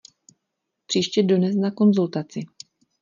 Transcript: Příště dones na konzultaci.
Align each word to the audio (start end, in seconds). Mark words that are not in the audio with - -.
Příště 0.85 1.23
dones 1.23 1.55
na 1.55 1.71
konzultaci. 1.71 2.45